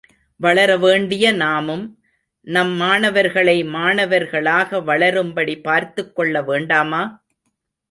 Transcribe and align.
வளர 0.39 0.77
வேண்டிய 0.77 1.31
நாமும், 1.31 1.83
நம் 2.47 2.71
மாணவர்களை 2.71 3.63
மாணவர்களாக 3.63 4.77
வளரும்படி 4.77 5.61
பார்த்துக் 5.61 6.19
கொள்ளவேண்டாமா? 6.19 7.03